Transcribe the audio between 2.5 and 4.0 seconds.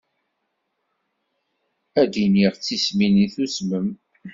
d tismin i tusmem.